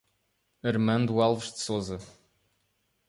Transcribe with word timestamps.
Armando 0.63 1.21
Alves 1.21 1.51
de 1.53 1.59
Souza 1.59 1.99